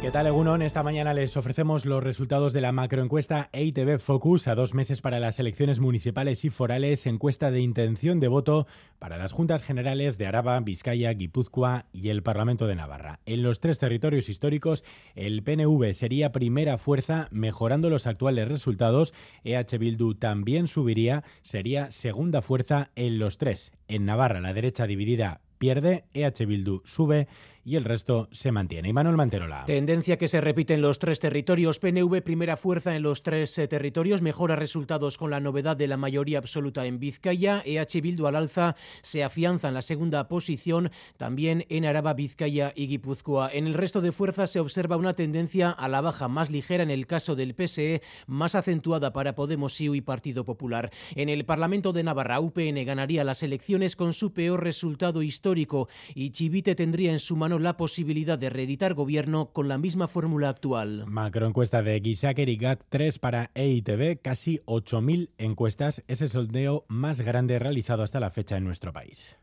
¿Qué 0.00 0.10
tal, 0.10 0.26
Egunon? 0.26 0.62
Esta 0.62 0.82
mañana 0.82 1.12
les 1.12 1.36
ofrecemos 1.36 1.84
los 1.84 2.02
resultados 2.02 2.54
de 2.54 2.62
la 2.62 2.72
macroencuesta 2.72 3.50
EITB 3.52 3.98
Focus 3.98 4.48
a 4.48 4.54
dos 4.54 4.72
meses 4.72 5.02
para 5.02 5.20
las 5.20 5.38
elecciones 5.38 5.78
municipales 5.78 6.42
y 6.46 6.48
forales, 6.48 7.04
encuesta 7.06 7.50
de 7.50 7.60
intención 7.60 8.18
de 8.18 8.28
voto 8.28 8.66
para 8.98 9.18
las 9.18 9.32
juntas 9.32 9.62
generales 9.62 10.16
de 10.16 10.26
Araba, 10.26 10.58
Vizcaya, 10.60 11.12
Guipúzcoa 11.12 11.84
y 11.92 12.08
el 12.08 12.22
Parlamento 12.22 12.66
de 12.66 12.76
Navarra. 12.76 13.20
En 13.26 13.42
los 13.42 13.60
tres 13.60 13.78
territorios 13.78 14.30
históricos, 14.30 14.84
el 15.16 15.42
PNV 15.42 15.92
sería 15.92 16.32
primera 16.32 16.78
fuerza, 16.78 17.28
mejorando 17.30 17.90
los 17.90 18.06
actuales 18.06 18.48
resultados. 18.48 19.12
EH 19.44 19.76
Bildu 19.78 20.14
también 20.14 20.66
subiría, 20.66 21.24
sería 21.42 21.90
segunda 21.90 22.40
fuerza 22.40 22.90
en 22.96 23.18
los 23.18 23.36
tres. 23.36 23.70
En 23.86 24.06
Navarra, 24.06 24.40
la 24.40 24.54
derecha 24.54 24.86
dividida 24.86 25.42
pierde, 25.58 26.04
EH 26.14 26.46
Bildu 26.46 26.80
sube 26.86 27.28
y 27.70 27.76
el 27.76 27.84
resto 27.84 28.28
se 28.32 28.50
mantiene. 28.50 28.88
Y 28.88 28.92
Manuel 28.92 29.16
Manterola. 29.16 29.64
Tendencia 29.64 30.18
que 30.18 30.26
se 30.26 30.40
repite 30.40 30.74
en 30.74 30.82
los 30.82 30.98
tres 30.98 31.20
territorios. 31.20 31.78
PNV 31.78 32.20
primera 32.20 32.56
fuerza 32.56 32.96
en 32.96 33.04
los 33.04 33.22
tres 33.22 33.56
eh, 33.58 33.68
territorios, 33.68 34.22
mejora 34.22 34.56
resultados 34.56 35.16
con 35.16 35.30
la 35.30 35.38
novedad 35.38 35.76
de 35.76 35.86
la 35.86 35.96
mayoría 35.96 36.38
absoluta 36.38 36.84
en 36.86 36.98
Vizcaya. 36.98 37.62
EH 37.64 38.00
Bildu 38.00 38.26
al 38.26 38.34
alza 38.34 38.74
se 39.02 39.22
afianza 39.22 39.68
en 39.68 39.74
la 39.74 39.82
segunda 39.82 40.26
posición, 40.26 40.90
también 41.16 41.64
en 41.68 41.84
Araba, 41.84 42.12
Vizcaya 42.14 42.72
y 42.74 42.88
Guipúzcoa. 42.88 43.50
En 43.52 43.68
el 43.68 43.74
resto 43.74 44.00
de 44.00 44.10
fuerzas 44.10 44.50
se 44.50 44.58
observa 44.58 44.96
una 44.96 45.14
tendencia 45.14 45.70
a 45.70 45.86
la 45.86 46.00
baja 46.00 46.26
más 46.26 46.50
ligera 46.50 46.82
en 46.82 46.90
el 46.90 47.06
caso 47.06 47.36
del 47.36 47.54
PSE, 47.54 48.02
más 48.26 48.56
acentuada 48.56 49.12
para 49.12 49.36
Podemos 49.36 49.80
IU 49.80 49.94
y 49.94 50.00
Partido 50.00 50.44
Popular. 50.44 50.90
En 51.14 51.28
el 51.28 51.44
Parlamento 51.44 51.92
de 51.92 52.02
Navarra, 52.02 52.40
UPN 52.40 52.84
ganaría 52.84 53.22
las 53.22 53.44
elecciones 53.44 53.94
con 53.94 54.12
su 54.12 54.32
peor 54.32 54.64
resultado 54.64 55.22
histórico 55.22 55.88
y 56.16 56.30
Chivite 56.30 56.74
tendría 56.74 57.12
en 57.12 57.20
su 57.20 57.36
mano 57.36 57.59
la 57.62 57.76
posibilidad 57.76 58.38
de 58.38 58.50
reeditar 58.50 58.94
gobierno 58.94 59.52
con 59.52 59.68
la 59.68 59.78
misma 59.78 60.08
fórmula 60.08 60.48
actual. 60.48 61.04
Macroencuesta 61.06 61.82
de 61.82 62.00
Gisaker 62.00 62.48
y 62.48 62.56
GAT 62.56 62.82
3 62.88 63.18
para 63.18 63.50
EITB, 63.54 64.20
casi 64.20 64.58
8.000 64.66 65.30
encuestas, 65.38 66.02
es 66.08 66.22
el 66.22 66.28
sondeo 66.28 66.84
más 66.88 67.20
grande 67.20 67.58
realizado 67.58 68.02
hasta 68.02 68.20
la 68.20 68.30
fecha 68.30 68.56
en 68.56 68.64
nuestro 68.64 68.92
país. 68.92 69.39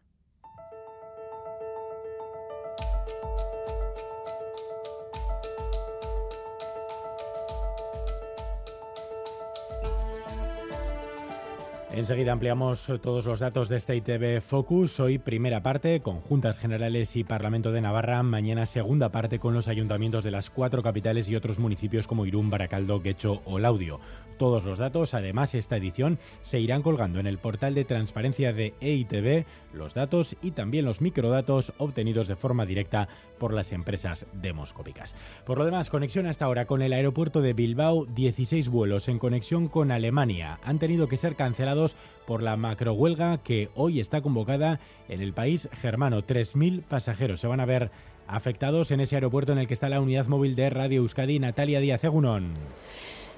Enseguida 11.94 12.34
ampliamos 12.34 12.92
todos 13.02 13.26
los 13.26 13.40
datos 13.40 13.70
de 13.70 13.78
este 13.78 13.96
ITV 13.96 14.42
Focus. 14.42 15.00
Hoy 15.00 15.20
primera 15.20 15.64
parte 15.64 16.02
con 16.02 16.20
Juntas 16.20 16.60
Generales 16.60 17.16
y 17.16 17.24
Parlamento 17.24 17.72
de 17.72 17.80
Navarra. 17.80 18.22
Mañana 18.24 18.66
segunda 18.66 19.10
parte 19.10 19.40
con 19.40 19.54
los 19.54 19.70
ayuntamientos 19.70 20.26
de 20.26 20.32
las 20.32 20.50
cuatro 20.50 20.84
capitales 20.84 21.30
y 21.30 21.36
otros 21.38 21.60
municipios 21.60 22.06
como 22.06 22.26
Irún, 22.26 22.50
Baracaldo, 22.50 23.00
Guecho 23.00 23.42
o 23.46 23.58
Laudio. 23.58 24.02
Todos 24.38 24.64
los 24.64 24.78
datos, 24.78 25.14
además 25.14 25.56
esta 25.56 25.78
edición, 25.78 26.20
se 26.42 26.60
irán 26.60 26.84
colgando 26.84 27.20
en 27.20 27.28
el 27.28 27.38
portal 27.38 27.74
de 27.74 27.86
transparencia 27.86 28.54
de 28.54 28.74
EITV, 28.82 29.46
los 29.74 29.94
datos 29.94 30.36
y 30.42 30.52
también 30.52 30.86
los 30.86 31.02
microdatos 31.02 31.74
obtenidos 31.78 32.28
de 32.28 32.36
forma 32.36 32.66
directa 32.66 33.08
por 33.40 33.54
las 33.54 33.72
empresas 33.72 34.28
demoscópicas. 34.34 35.16
Por 35.46 35.58
lo 35.58 35.66
demás, 35.66 35.90
conexión 35.90 36.28
hasta 36.28 36.46
ahora 36.46 36.66
con 36.66 36.82
el 36.82 36.94
aeropuerto 36.94 37.42
de 37.42 37.54
Bilbao, 37.54 38.06
16 38.06 38.70
vuelos 38.70 39.08
en 39.08 39.20
conexión 39.20 39.68
con 39.68 39.92
Alemania 39.92 40.60
han 40.64 40.80
tenido 40.80 41.08
que 41.08 41.18
ser 41.18 41.36
cancelados 41.36 41.96
por 42.26 42.44
la 42.44 42.58
macrohuelga 42.58 43.40
que 43.40 43.70
hoy 43.76 44.00
está 44.00 44.22
convocada 44.22 44.80
en 45.10 45.22
el 45.22 45.34
país 45.34 45.70
germano. 45.72 46.22
3.000 46.24 46.84
pasajeros 46.84 47.40
se 47.40 47.48
van 47.48 47.60
a 47.60 47.66
ver 47.66 47.92
afectados 48.28 48.92
en 48.92 49.00
ese 49.00 49.16
aeropuerto 49.16 49.54
en 49.54 49.60
el 49.60 49.68
que 49.68 49.74
está 49.74 49.90
la 49.90 50.02
unidad 50.02 50.28
móvil 50.28 50.56
de 50.56 50.70
Radio 50.70 51.02
Euskadi. 51.02 51.40
Natalia 51.40 51.80
Díaz 51.80 52.04
Egunon. 52.04 52.54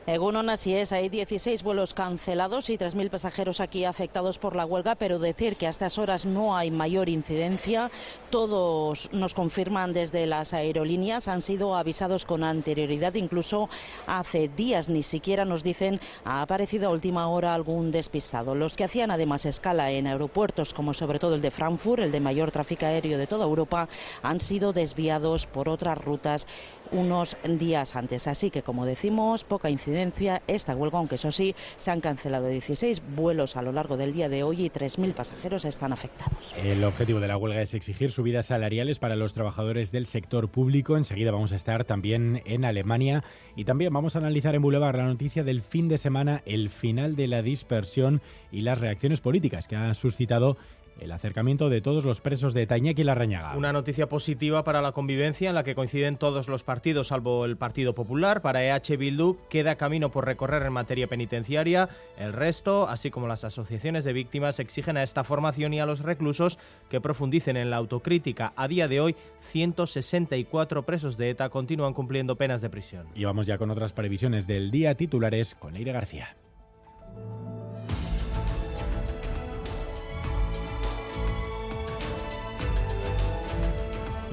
Egunon, 0.09 0.49
así 0.49 0.73
es, 0.73 0.91
hay 0.91 1.07
16 1.07 1.61
vuelos 1.61 1.93
cancelados 1.93 2.71
y 2.71 2.79
3.000 2.79 3.11
pasajeros 3.11 3.59
aquí 3.59 3.85
afectados 3.85 4.39
por 4.39 4.55
la 4.55 4.65
huelga, 4.65 4.95
pero 4.95 5.19
decir 5.19 5.55
que 5.55 5.67
a 5.67 5.69
estas 5.69 5.99
horas 5.99 6.25
no 6.25 6.57
hay 6.57 6.71
mayor 6.71 7.09
incidencia. 7.09 7.91
Todos 8.31 9.07
nos 9.13 9.35
confirman 9.35 9.93
desde 9.93 10.25
las 10.25 10.53
aerolíneas, 10.53 11.27
han 11.27 11.41
sido 11.41 11.75
avisados 11.75 12.25
con 12.25 12.43
anterioridad, 12.43 13.13
incluso 13.13 13.69
hace 14.07 14.47
días 14.47 14.89
ni 14.89 15.03
siquiera 15.03 15.45
nos 15.45 15.61
dicen 15.61 15.99
ha 16.25 16.41
aparecido 16.41 16.87
a 16.87 16.91
última 16.91 17.27
hora 17.27 17.53
algún 17.53 17.91
despistado. 17.91 18.55
Los 18.55 18.73
que 18.73 18.85
hacían 18.85 19.11
además 19.11 19.45
escala 19.45 19.91
en 19.91 20.07
aeropuertos, 20.07 20.73
como 20.73 20.95
sobre 20.95 21.19
todo 21.19 21.35
el 21.35 21.43
de 21.43 21.51
Frankfurt, 21.51 22.01
el 22.01 22.11
de 22.11 22.19
mayor 22.19 22.49
tráfico 22.49 22.87
aéreo 22.87 23.19
de 23.19 23.27
toda 23.27 23.45
Europa, 23.45 23.87
han 24.23 24.39
sido 24.39 24.73
desviados 24.73 25.45
por 25.45 25.69
otras 25.69 25.99
rutas 25.99 26.47
unos 26.91 27.37
días 27.47 27.95
antes. 27.95 28.25
Así 28.25 28.49
que, 28.49 28.63
como 28.63 28.87
decimos, 28.87 29.43
poca 29.43 29.69
incidencia 29.69 29.98
esta 30.47 30.75
huelga, 30.75 30.97
aunque 30.97 31.15
eso 31.15 31.31
sí, 31.31 31.55
se 31.77 31.91
han 31.91 32.01
cancelado 32.01 32.47
16 32.47 33.01
vuelos 33.15 33.55
a 33.55 33.61
lo 33.61 33.71
largo 33.71 33.97
del 33.97 34.13
día 34.13 34.29
de 34.29 34.43
hoy 34.43 34.65
y 34.65 34.69
3.000 34.69 35.13
pasajeros 35.13 35.65
están 35.65 35.93
afectados. 35.93 36.53
El 36.63 36.83
objetivo 36.83 37.19
de 37.19 37.27
la 37.27 37.37
huelga 37.37 37.61
es 37.61 37.73
exigir 37.73 38.11
subidas 38.11 38.47
salariales 38.47 38.99
para 38.99 39.15
los 39.15 39.33
trabajadores 39.33 39.91
del 39.91 40.05
sector 40.05 40.49
público. 40.49 40.97
Enseguida 40.97 41.31
vamos 41.31 41.51
a 41.51 41.55
estar 41.55 41.85
también 41.85 42.41
en 42.45 42.65
Alemania 42.65 43.23
y 43.55 43.65
también 43.65 43.93
vamos 43.93 44.15
a 44.15 44.19
analizar 44.19 44.55
en 44.55 44.61
Boulevard 44.61 44.95
la 44.95 45.03
noticia 45.03 45.43
del 45.43 45.61
fin 45.61 45.87
de 45.87 45.97
semana, 45.97 46.41
el 46.45 46.69
final 46.69 47.15
de 47.15 47.27
la 47.27 47.41
dispersión 47.41 48.21
y 48.51 48.61
las 48.61 48.79
reacciones 48.79 49.21
políticas 49.21 49.67
que 49.67 49.75
ha 49.75 49.93
suscitado 49.93 50.57
el 51.01 51.11
acercamiento 51.11 51.69
de 51.69 51.81
todos 51.81 52.05
los 52.05 52.21
presos 52.21 52.53
de 52.53 52.67
Tañeque 52.67 53.01
y 53.01 53.05
Larrañaga. 53.05 53.55
Una 53.55 53.73
noticia 53.73 54.07
positiva 54.07 54.63
para 54.63 54.81
la 54.81 54.91
convivencia 54.91 55.49
en 55.49 55.55
la 55.55 55.63
que 55.63 55.75
coinciden 55.75 56.17
todos 56.17 56.47
los 56.47 56.63
partidos, 56.63 57.07
salvo 57.07 57.45
el 57.45 57.57
Partido 57.57 57.93
Popular. 57.95 58.41
Para 58.41 58.63
EH 58.63 58.97
Bildu 58.97 59.37
queda 59.49 59.75
camino 59.75 60.11
por 60.11 60.25
recorrer 60.25 60.63
en 60.63 60.73
materia 60.73 61.07
penitenciaria. 61.07 61.89
El 62.17 62.33
resto, 62.33 62.87
así 62.87 63.11
como 63.11 63.27
las 63.27 63.43
asociaciones 63.43 64.03
de 64.03 64.13
víctimas, 64.13 64.59
exigen 64.59 64.97
a 64.97 65.03
esta 65.03 65.23
formación 65.23 65.73
y 65.73 65.79
a 65.79 65.85
los 65.85 65.99
reclusos 65.99 66.57
que 66.89 67.01
profundicen 67.01 67.57
en 67.57 67.69
la 67.69 67.77
autocrítica. 67.77 68.53
A 68.55 68.67
día 68.67 68.87
de 68.87 69.01
hoy, 69.01 69.15
164 69.41 70.83
presos 70.83 71.17
de 71.17 71.29
ETA 71.29 71.49
continúan 71.49 71.93
cumpliendo 71.93 72.35
penas 72.35 72.61
de 72.61 72.69
prisión. 72.69 73.07
Y 73.15 73.25
vamos 73.25 73.47
ya 73.47 73.57
con 73.57 73.71
otras 73.71 73.93
previsiones 73.93 74.47
del 74.47 74.71
día 74.71 74.95
titulares 74.95 75.55
con 75.55 75.73
Leire 75.73 75.91
García. 75.91 76.35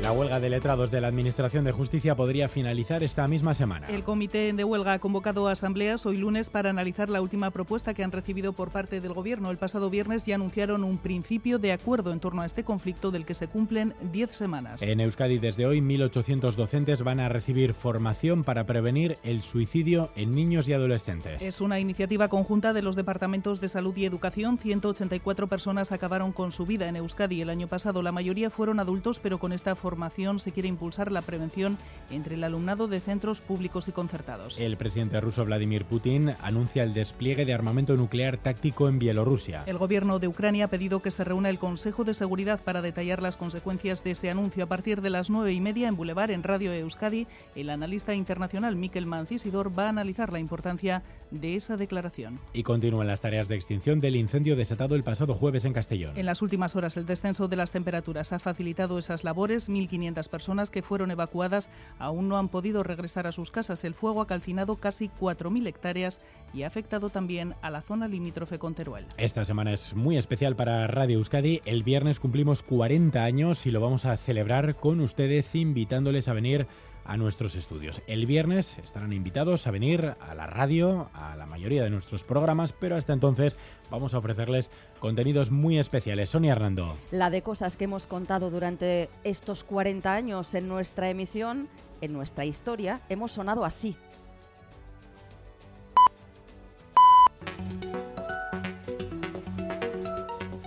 La 0.07 0.13
huelga 0.13 0.39
de 0.39 0.49
letrados 0.49 0.93
de 0.93 1.01
la 1.01 1.09
Administración 1.09 1.65
de 1.65 1.73
Justicia 1.73 2.15
podría 2.15 2.49
finalizar 2.49 3.03
esta 3.03 3.27
misma 3.27 3.55
semana. 3.55 3.89
El 3.89 4.05
comité 4.05 4.53
de 4.53 4.63
huelga 4.63 4.93
ha 4.93 4.99
convocado 5.01 5.49
asambleas 5.49 6.07
hoy 6.07 6.17
lunes 6.17 6.49
para 6.49 6.71
analizar 6.71 7.11
la 7.11 7.21
última 7.21 7.51
propuesta 7.51 7.93
que 7.93 8.05
han 8.05 8.13
recibido 8.13 8.53
por 8.53 8.71
parte 8.71 9.01
del 9.01 9.15
Gobierno. 9.15 9.51
El 9.51 9.59
pasado 9.59 9.91
viernes 9.91 10.25
ya 10.25 10.37
anunciaron 10.37 10.85
un 10.85 10.99
principio 10.99 11.59
de 11.59 11.73
acuerdo 11.73 12.13
en 12.13 12.21
torno 12.21 12.43
a 12.43 12.47
este 12.47 12.63
conflicto 12.63 13.11
del 13.11 13.27
que 13.27 13.35
se 13.35 13.49
cumplen 13.49 13.95
10 14.13 14.31
semanas. 14.31 14.81
En 14.81 15.01
Euskadi 15.01 15.41
desde 15.41 15.67
hoy 15.67 15.81
1.800 15.81 16.55
docentes 16.55 17.03
van 17.03 17.19
a 17.19 17.29
recibir 17.29 17.75
formación 17.75 18.45
para 18.45 18.65
prevenir 18.65 19.19
el 19.25 19.43
suicidio 19.43 20.11
en 20.15 20.37
niños 20.37 20.69
y 20.69 20.73
adolescentes. 20.73 21.43
Es 21.43 21.61
una 21.61 21.81
iniciativa 21.81 22.29
conjunta 22.29 22.73
de 22.73 22.83
los 22.83 22.95
departamentos 22.95 23.61
de 23.61 23.69
salud 23.69 23.97
y 23.97 24.05
educación. 24.05 24.57
184 24.57 25.49
personas 25.49 25.91
acabaron 25.91 26.31
con 26.31 26.53
su 26.53 26.65
vida 26.65 26.87
en 26.87 26.95
Euskadi 26.95 27.41
el 27.41 27.51
año 27.51 27.67
pasado. 27.67 28.03
La 28.03 28.13
mayoría 28.13 28.51
fueron 28.51 28.79
adultos, 28.79 29.19
pero 29.19 29.41
con 29.41 29.53
esta 29.53 29.75
formación 29.75 29.96
se 30.39 30.53
quiere 30.53 30.69
impulsar 30.69 31.11
la 31.11 31.23
prevención 31.23 31.79
entre 32.11 32.35
el 32.35 32.45
alumnado 32.45 32.87
de 32.87 33.01
centros 33.01 33.41
públicos 33.41 33.89
y 33.89 33.93
concertados. 33.93 34.59
El 34.59 34.77
presidente 34.77 35.21
ruso 35.21 35.45
Vladimir 35.45 35.85
Putin 35.85 36.35
anuncia 36.41 36.83
el 36.83 36.95
despliegue 36.95 37.45
de 37.45 37.55
armamento 37.55 37.97
nuclear 37.97 38.39
táctico 38.39 38.89
en 38.89 38.99
Bielorrusia. 38.99 39.65
El 39.67 39.79
gobierno 39.79 40.19
de 40.19 40.29
Ucrania 40.29 40.67
ha 40.67 40.69
pedido 40.69 41.01
que 41.01 41.11
se 41.11 41.25
reúna 41.25 41.51
el 41.51 41.59
Consejo 41.59 42.05
de 42.05 42.15
Seguridad 42.15 42.61
para 42.63 42.83
detallar 42.83 43.23
las 43.23 43.37
consecuencias 43.37 44.05
de 44.05 44.13
ese 44.13 44.31
anuncio 44.31 44.65
a 44.65 44.69
partir 44.69 45.01
de 45.01 45.11
las 45.11 45.31
nueve 45.31 45.53
y 45.53 45.61
media 45.61 45.89
en 45.89 45.97
Boulevard, 45.97 46.31
en 46.31 46.43
Radio 46.43 46.73
Euskadi. 46.73 47.27
El 47.55 47.71
analista 47.71 48.15
internacional 48.15 48.77
Mikel 48.77 49.07
Mancisidor 49.07 49.77
va 49.77 49.87
a 49.87 49.91
analizar 49.91 50.33
la 50.33 50.39
importancia 50.39 51.03
de 51.31 51.57
esa 51.57 51.77
declaración. 51.77 52.39
Y 52.53 52.63
continúan 52.63 53.09
las 53.09 53.21
tareas 53.21 53.49
de 53.49 53.57
extinción 53.57 54.01
del 54.01 54.17
incendio 54.17 54.55
desatado 54.57 54.95
el 54.95 55.03
pasado 55.03 55.35
jueves 55.35 55.65
en 55.65 55.73
Castellón. 55.73 56.17
En 56.17 56.27
las 56.27 56.43
últimas 56.43 56.77
horas 56.77 56.97
el 56.97 57.07
descenso 57.07 57.49
de 57.49 57.57
las 57.57 57.73
temperaturas 57.73 58.33
ha 58.33 58.39
facilitado 58.39 58.99
esas 58.99 59.25
labores. 59.25 59.69
1.500 59.89 60.29
personas 60.29 60.71
que 60.71 60.83
fueron 60.83 61.11
evacuadas 61.11 61.69
aún 61.99 62.29
no 62.29 62.39
han 62.39 62.49
podido 62.49 62.83
regresar 62.83 63.27
a 63.27 63.33
sus 63.33 63.51
casas. 63.51 63.85
El 63.85 63.95
fuego 63.95 64.21
ha 64.21 64.27
calcinado 64.27 64.77
casi 64.77 65.11
4.000 65.21 65.67
hectáreas 65.67 66.21
y 66.53 66.63
ha 66.63 66.67
afectado 66.67 67.11
también 67.11 67.55
a 67.63 67.71
la 67.71 67.83
zona 67.83 68.09
limítrofe 68.09 68.59
con 68.59 68.75
Teruel. 68.75 69.07
Esta 69.17 69.45
semana 69.45 69.73
es 69.73 69.95
muy 69.95 70.17
especial 70.17 70.57
para 70.57 70.87
Radio 70.87 71.19
Euskadi. 71.19 71.61
El 71.65 71.83
viernes 71.83 72.21
cumplimos 72.21 72.63
40 72.63 73.23
años 73.23 73.67
y 73.67 73.71
lo 73.71 73.81
vamos 73.81 74.05
a 74.05 74.17
celebrar 74.17 74.77
con 74.77 75.01
ustedes 75.01 75.55
invitándoles 75.55 76.29
a 76.29 76.33
venir 76.33 76.67
a 77.07 77.17
nuestros 77.17 77.55
estudios. 77.55 78.03
El 78.07 78.27
viernes 78.27 78.79
estarán 78.79 79.13
invitados 79.13 79.67
a 79.67 79.71
venir 79.71 80.15
a 80.21 80.35
la 80.35 80.47
radio, 80.47 81.09
a 81.15 81.37
la 81.37 81.47
mayoría 81.47 81.85
de 81.85 81.91
nuestros 81.91 82.25
programas, 82.25 82.73
pero 82.73 82.97
hasta 82.97 83.13
entonces 83.13 83.59
vamos 83.91 84.15
a 84.15 84.19
ofrecerles 84.19 84.71
contenidos 84.99 85.51
muy 85.51 85.79
especiales. 85.79 86.31
Sonia 86.31 86.53
Hernando. 86.53 86.97
La 87.11 87.31
de 87.31 87.43
cosas 87.43 87.77
que 87.77 87.85
hemos 87.85 88.07
contado 88.07 88.51
durante 88.51 89.09
estos 89.25 89.65
40 89.65 90.13
años 90.13 90.55
en 90.55 90.69
nuestra 90.69 91.09
emisión, 91.11 91.69
en 92.01 92.13
nuestra 92.13 92.45
historia, 92.45 93.01
hemos 93.09 93.33
sonado 93.33 93.65
así. 93.65 93.97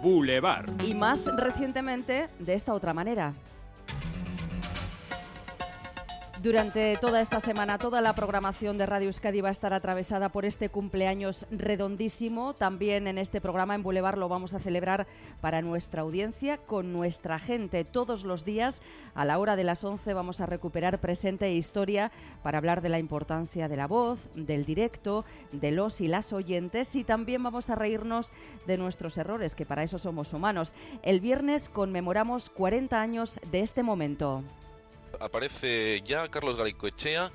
Boulevard. 0.02 0.70
Y 0.86 0.96
más 0.96 1.26
recientemente 1.36 2.30
de 2.40 2.54
esta 2.54 2.74
otra 2.74 2.94
manera. 2.94 3.34
Durante 6.42 6.96
toda 7.02 7.20
esta 7.20 7.42
semana, 7.42 7.78
toda 7.78 8.00
la 8.00 8.16
programación 8.16 8.78
de 8.78 8.86
Radio 8.86 9.08
Euskadi 9.08 9.42
va 9.42 9.50
a 9.50 9.52
estar 9.52 9.74
atravesada 9.74 10.30
por 10.30 10.46
este 10.46 10.70
cumpleaños 10.70 11.46
redondísimo. 11.52 12.54
También 12.54 13.08
en 13.08 13.18
este 13.18 13.42
programa 13.42 13.76
en 13.76 13.84
Boulevard 13.84 14.18
lo 14.18 14.30
vamos 14.30 14.54
a 14.54 14.60
celebrar 14.60 15.06
para 15.42 15.62
nuestra 15.62 16.02
audiencia, 16.02 16.58
con 16.58 16.94
nuestra 16.94 17.40
gente. 17.40 17.84
Todos 17.84 18.24
los 18.24 18.46
días, 18.46 18.82
a 19.16 19.26
la 19.26 19.38
hora 19.38 19.58
de 19.58 19.66
las 19.66 19.84
11, 19.84 20.14
vamos 20.14 20.40
a 20.40 20.46
recuperar 20.46 21.02
presente 21.02 21.46
e 21.46 21.56
historia 21.56 22.10
para 22.42 22.58
hablar 22.58 22.82
de 22.82 22.88
la 22.88 23.00
importancia 23.00 23.68
de 23.68 23.76
la 23.76 23.88
voz, 23.88 24.20
del 24.34 24.64
directo, 24.64 25.26
de 25.52 25.72
los 25.72 26.00
y 26.00 26.08
las 26.08 26.32
oyentes 26.32 26.96
y 26.96 27.04
también 27.04 27.44
vamos 27.44 27.70
a 27.70 27.76
reírnos 27.76 28.32
de 28.66 28.78
nuestros 28.78 29.18
errores, 29.18 29.56
que 29.56 29.66
para 29.66 29.84
eso 29.84 29.98
somos 29.98 30.32
humanos. 30.32 30.74
El 31.04 31.20
viernes 31.20 31.68
conmemoramos 31.68 32.50
40 32.50 33.02
años 33.02 33.42
de 33.52 33.60
este 33.60 33.84
momento 33.84 34.42
aparece 35.19 36.01
ya 36.06 36.30
Carlos 36.30 36.57
Galicoechea. 36.57 37.31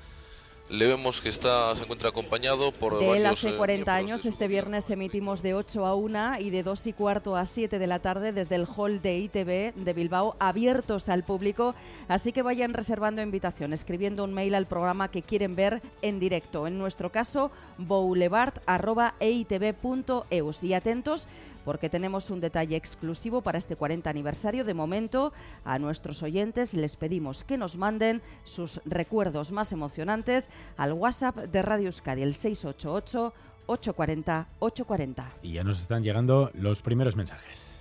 Le 0.67 0.87
vemos 0.87 1.21
que 1.21 1.29
está, 1.29 1.75
se 1.75 1.83
encuentra 1.83 2.09
acompañado 2.09 2.71
por. 2.71 2.97
De 2.97 3.17
él 3.17 3.27
hace 3.27 3.55
40 3.55 3.91
eh, 3.91 3.95
años, 3.95 4.25
este 4.25 4.47
viernes 4.47 4.89
emitimos 4.89 5.43
de 5.43 5.53
8 5.53 5.85
a 5.85 5.93
1 5.93 6.39
y 6.39 6.49
de 6.49 6.63
2 6.63 6.87
y 6.87 6.93
cuarto 6.93 7.35
a 7.35 7.45
7 7.45 7.77
de 7.77 7.85
la 7.85 7.99
tarde 7.99 8.31
desde 8.31 8.55
el 8.55 8.65
hall 8.65 8.99
de 8.99 9.19
ITV 9.19 9.75
de 9.75 9.93
Bilbao, 9.93 10.35
abiertos 10.39 11.07
al 11.09 11.23
público. 11.23 11.75
Así 12.07 12.31
que 12.31 12.41
vayan 12.41 12.73
reservando 12.73 13.21
invitación, 13.21 13.73
escribiendo 13.73 14.23
un 14.23 14.33
mail 14.33 14.55
al 14.55 14.65
programa 14.65 15.11
que 15.11 15.21
quieren 15.21 15.55
ver 15.55 15.83
en 16.01 16.19
directo. 16.19 16.65
En 16.65 16.79
nuestro 16.79 17.11
caso, 17.11 17.51
boulevard.eitv.eus. 17.77 20.63
Y 20.63 20.73
atentos 20.73 21.29
porque 21.65 21.89
tenemos 21.89 22.29
un 22.29 22.39
detalle 22.39 22.77
exclusivo 22.77 23.41
para 23.41 23.57
este 23.57 23.75
40 23.75 24.09
aniversario. 24.09 24.63
De 24.63 24.73
momento, 24.73 25.33
a 25.65 25.79
nuestros 25.79 26.23
oyentes 26.23 26.73
les 26.75 26.95
pedimos 26.95 27.43
que 27.43 27.57
nos 27.57 27.77
manden 27.77 28.21
sus 28.43 28.79
recuerdos 28.85 29.51
más 29.51 29.73
emocionantes 29.73 30.49
al 30.77 30.93
WhatsApp 30.93 31.35
de 31.35 31.61
Radio 31.61 31.87
Euskadi, 31.87 32.21
el 32.21 32.35
688 32.35 33.33
840 33.67 34.47
840. 34.59 35.31
Y 35.41 35.53
ya 35.53 35.63
nos 35.63 35.81
están 35.81 36.03
llegando 36.03 36.51
los 36.53 36.81
primeros 36.81 37.15
mensajes. 37.15 37.75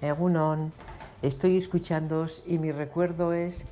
Egunon, 0.00 0.72
estoy 1.22 1.56
escuchándoos 1.56 2.42
y 2.46 2.58
mi 2.58 2.70
recuerdo 2.70 3.32
es 3.32 3.66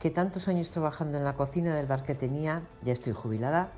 que 0.00 0.10
tantos 0.10 0.48
años 0.48 0.70
trabajando 0.70 1.16
en 1.16 1.24
la 1.24 1.34
cocina 1.34 1.74
del 1.74 1.86
bar 1.86 2.04
que 2.04 2.14
tenía, 2.14 2.62
ya 2.82 2.92
estoy 2.92 3.14
jubilada, 3.14 3.70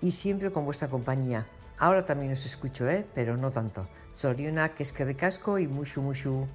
y 0.00 0.10
siempre 0.10 0.50
con 0.50 0.64
vuestra 0.64 0.88
compañía. 0.88 1.46
Ahora 1.82 2.06
también 2.06 2.30
os 2.30 2.46
escucho, 2.46 2.88
¿eh? 2.88 3.04
pero 3.12 3.36
no 3.36 3.50
tanto. 3.50 3.88
que 4.76 4.82
es 4.84 4.92
que 4.92 5.04
recasco 5.04 5.58
y 5.58 5.66
mushu 5.66 6.00
mushu. 6.00 6.46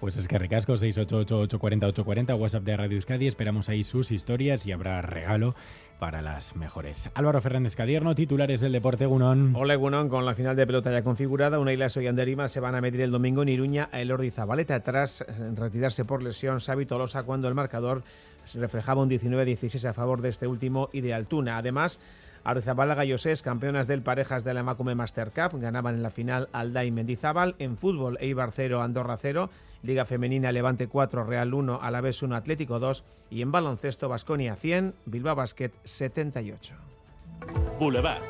Pues 0.00 0.16
es 0.16 0.26
que 0.26 0.38
recasco 0.38 0.72
688-840-840, 0.72 2.40
WhatsApp 2.40 2.62
de 2.62 2.74
Radio 2.78 2.96
Euskadi. 2.96 3.26
Esperamos 3.26 3.68
ahí 3.68 3.84
sus 3.84 4.10
historias 4.10 4.64
y 4.64 4.72
habrá 4.72 5.02
regalo 5.02 5.54
para 5.98 6.22
las 6.22 6.56
mejores. 6.56 7.10
Álvaro 7.12 7.42
Fernández 7.42 7.76
Cadierno, 7.76 8.14
titulares 8.14 8.62
del 8.62 8.72
Deporte 8.72 9.04
Gunón. 9.04 9.52
Hola 9.54 9.74
Gunón, 9.74 10.08
con 10.08 10.24
la 10.24 10.34
final 10.34 10.56
de 10.56 10.66
pelota 10.66 10.90
ya 10.92 11.04
configurada, 11.04 11.58
una 11.58 11.74
isla 11.74 11.88
y 12.00 12.06
Anderima 12.06 12.48
se 12.48 12.60
van 12.60 12.74
a 12.74 12.80
medir 12.80 13.02
el 13.02 13.10
domingo 13.10 13.42
en 13.42 13.50
Iruña 13.50 13.90
a 13.92 14.00
Elordi 14.00 14.30
Zabaleta 14.30 14.80
tras 14.80 15.26
retirarse 15.56 16.06
por 16.06 16.22
lesión 16.22 16.60
Xavi 16.60 16.86
Tolosa 16.86 17.24
cuando 17.24 17.48
el 17.48 17.54
marcador 17.54 18.02
se 18.46 18.58
reflejaba 18.58 19.02
un 19.02 19.10
19-16 19.10 19.90
a 19.90 19.92
favor 19.92 20.22
de 20.22 20.30
este 20.30 20.46
último 20.46 20.88
y 20.90 21.02
de 21.02 21.12
Altuna. 21.12 21.58
Además, 21.58 22.00
Arezabala 22.48 22.94
Gallosés, 22.94 23.42
campeonas 23.42 23.86
del 23.86 24.00
parejas 24.00 24.42
de 24.42 24.54
la 24.54 24.62
Macume 24.62 24.94
Master 24.94 25.32
Cup, 25.32 25.60
ganaban 25.60 25.96
en 25.96 26.02
la 26.02 26.08
final 26.08 26.48
Alda 26.52 26.82
y 26.82 26.90
Mendizábal. 26.90 27.54
En 27.58 27.76
fútbol, 27.76 28.16
Eibar 28.22 28.52
0, 28.52 28.80
Andorra 28.80 29.18
0. 29.18 29.50
Liga 29.82 30.06
Femenina 30.06 30.50
Levante 30.50 30.88
4, 30.88 31.24
Real 31.24 31.52
1, 31.52 31.80
Alavés 31.82 32.22
1, 32.22 32.34
Atlético 32.34 32.78
2. 32.78 33.04
Y 33.28 33.42
en 33.42 33.52
baloncesto, 33.52 34.08
Basconia 34.08 34.54
100, 34.54 34.94
Bilbao 35.04 35.36
Basket 35.36 35.72
78. 35.84 36.74
Boulevard. 37.78 38.22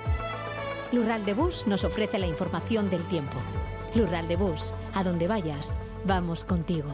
Lural 0.91 1.25
de 1.25 1.35
Bus 1.35 1.69
nos 1.69 1.85
ofrece 1.85 2.19
la 2.19 2.27
información 2.27 2.91
del 2.91 3.05
tiempo. 3.05 3.39
Lural 3.95 4.27
de 4.27 4.35
Bus, 4.35 4.75
a 4.95 5.05
donde 5.05 5.29
vayas, 5.29 5.79
vamos 6.05 6.45
contigo. 6.45 6.89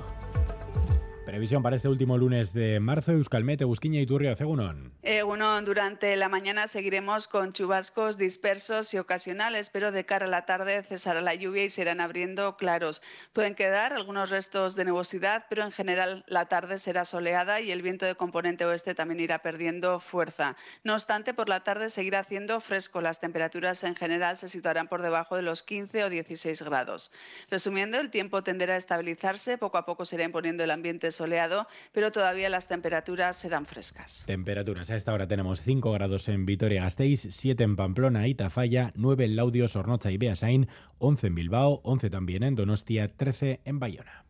Previsión 1.34 1.64
para 1.64 1.74
este 1.74 1.88
último 1.88 2.16
lunes 2.16 2.52
de 2.52 2.78
marzo, 2.78 3.10
Euskalmete, 3.10 3.64
Busquiña 3.64 4.00
y 4.00 4.06
Turrio, 4.06 4.30
Egunon. 4.30 4.92
Egunon, 5.02 5.64
durante 5.64 6.14
la 6.14 6.28
mañana 6.28 6.68
seguiremos 6.68 7.26
con 7.26 7.52
chubascos 7.52 8.16
dispersos 8.16 8.94
y 8.94 8.98
ocasionales, 8.98 9.68
pero 9.68 9.90
de 9.90 10.06
cara 10.06 10.26
a 10.26 10.28
la 10.28 10.46
tarde 10.46 10.84
cesará 10.84 11.20
la 11.22 11.34
lluvia 11.34 11.64
y 11.64 11.70
se 11.70 11.82
irán 11.82 12.00
abriendo 12.00 12.56
claros. 12.56 13.02
Pueden 13.32 13.56
quedar 13.56 13.92
algunos 13.92 14.30
restos 14.30 14.76
de 14.76 14.84
nubosidad, 14.84 15.46
pero 15.50 15.64
en 15.64 15.72
general 15.72 16.24
la 16.28 16.46
tarde 16.46 16.78
será 16.78 17.04
soleada 17.04 17.60
y 17.60 17.72
el 17.72 17.82
viento 17.82 18.06
de 18.06 18.14
componente 18.14 18.64
oeste 18.64 18.94
también 18.94 19.18
irá 19.18 19.40
perdiendo 19.40 19.98
fuerza. 19.98 20.54
No 20.84 20.92
obstante, 20.92 21.34
por 21.34 21.48
la 21.48 21.64
tarde 21.64 21.90
seguirá 21.90 22.20
haciendo 22.20 22.60
fresco. 22.60 23.00
Las 23.00 23.18
temperaturas 23.18 23.82
en 23.82 23.96
general 23.96 24.36
se 24.36 24.48
situarán 24.48 24.86
por 24.86 25.02
debajo 25.02 25.34
de 25.34 25.42
los 25.42 25.64
15 25.64 26.04
o 26.04 26.10
16 26.10 26.62
grados. 26.62 27.10
Resumiendo, 27.50 27.98
el 27.98 28.10
tiempo 28.10 28.44
tenderá 28.44 28.74
a 28.74 28.78
estabilizarse, 28.78 29.58
poco 29.58 29.78
a 29.78 29.84
poco 29.84 30.04
se 30.04 30.14
irá 30.14 30.24
imponiendo 30.24 30.62
el 30.62 30.70
ambiente 30.70 31.10
soleado 31.10 31.23
soleado, 31.24 31.66
pero 31.92 32.12
todavía 32.12 32.50
las 32.50 32.68
temperaturas 32.68 33.36
serán 33.36 33.64
frescas. 33.64 34.24
Temperaturas. 34.26 34.90
A 34.90 34.96
esta 34.96 35.14
hora 35.14 35.26
tenemos 35.26 35.62
5 35.62 35.90
grados 35.92 36.28
en 36.28 36.44
Vitoria-Gasteiz, 36.44 37.28
7 37.30 37.64
en 37.64 37.76
Pamplona 37.76 38.28
y 38.28 38.34
Tafalla, 38.34 38.92
9 38.94 39.24
en 39.24 39.36
Laudio, 39.36 39.66
Sornocha 39.66 40.10
y 40.10 40.18
Beasain, 40.18 40.68
11 40.98 41.28
en 41.28 41.34
Bilbao, 41.34 41.80
11 41.82 42.10
también 42.10 42.42
en 42.42 42.56
Donostia, 42.56 43.16
13 43.16 43.62
en 43.64 43.78
Bayona. 43.80 44.26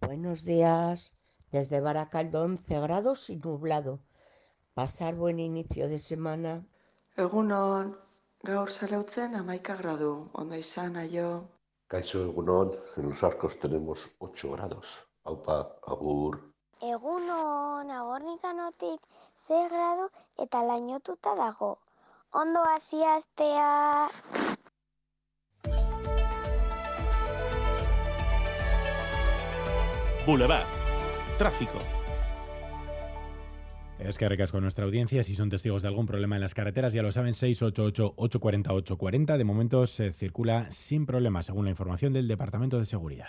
Buenos 0.00 0.46
días. 0.46 1.18
Desde 1.50 1.80
Baracaldo 1.80 2.44
11 2.44 2.80
grados 2.80 3.28
y 3.28 3.36
nublado. 3.36 4.00
Pasar 4.72 5.14
buen 5.14 5.38
inicio 5.38 5.86
de 5.86 5.98
semana. 5.98 6.64
Egunon, 7.14 7.94
gaur 8.42 8.70
saleutzen 8.70 9.36
amaika 9.36 9.76
gradu, 9.76 10.30
ondo 10.32 10.56
izan 10.56 10.96
aio. 10.96 11.28
Kaixo 11.88 12.24
egunon, 12.24 12.72
en 12.96 13.10
los 13.10 13.22
arcos 13.22 13.58
tenemos 13.58 13.98
8 14.18 14.52
grados. 14.52 15.11
Aupa, 15.24 15.78
agur. 15.86 16.52
Egunon, 16.82 17.90
agornikanotik 17.90 19.00
ze 19.46 19.68
gradu 19.70 20.08
eta 20.44 20.62
lainotuta 20.66 21.34
dago. 21.38 21.78
Ondo 22.32 22.60
hasi 22.64 23.04
astea. 23.04 24.10
Boulevard. 30.26 30.66
Tráfico. 31.38 31.78
Es 33.98 34.18
que 34.18 34.28
recasco 34.28 34.56
con 34.56 34.62
nuestra 34.62 34.84
audiencia. 34.84 35.22
Si 35.22 35.36
son 35.36 35.50
testigos 35.50 35.82
de 35.82 35.88
algún 35.88 36.06
problema 36.06 36.34
en 36.34 36.42
las 36.42 36.54
carreteras, 36.54 36.92
ya 36.92 37.02
lo 37.02 37.12
saben, 37.12 37.34
688-840-840. 37.34 39.36
De 39.36 39.44
momento 39.44 39.86
se 39.86 40.12
circula 40.12 40.68
sin 40.72 41.06
problemas, 41.06 41.46
según 41.46 41.66
la 41.66 41.70
información 41.70 42.12
del 42.12 42.26
Departamento 42.26 42.80
de 42.80 42.86
Seguridad. 42.86 43.28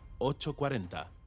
840. 0.21 1.11